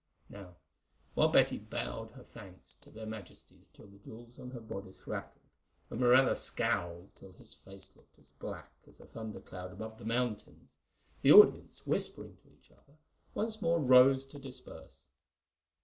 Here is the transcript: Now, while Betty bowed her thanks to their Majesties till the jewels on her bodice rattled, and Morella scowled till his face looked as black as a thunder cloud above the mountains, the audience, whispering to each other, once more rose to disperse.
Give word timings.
Now, 0.29 0.55
while 1.13 1.27
Betty 1.27 1.59
bowed 1.59 2.13
her 2.13 2.23
thanks 2.23 2.73
to 2.81 2.89
their 2.89 3.05
Majesties 3.05 3.67
till 3.71 3.85
the 3.85 3.99
jewels 3.99 4.39
on 4.39 4.49
her 4.49 4.59
bodice 4.59 5.05
rattled, 5.05 5.43
and 5.91 5.99
Morella 5.99 6.35
scowled 6.35 7.11
till 7.15 7.33
his 7.33 7.53
face 7.53 7.95
looked 7.95 8.17
as 8.17 8.31
black 8.39 8.71
as 8.87 8.99
a 8.99 9.05
thunder 9.05 9.39
cloud 9.41 9.71
above 9.71 9.99
the 9.99 10.05
mountains, 10.05 10.79
the 11.21 11.31
audience, 11.31 11.85
whispering 11.85 12.35
to 12.37 12.51
each 12.51 12.71
other, 12.71 12.97
once 13.35 13.61
more 13.61 13.79
rose 13.79 14.25
to 14.25 14.39
disperse. 14.39 15.09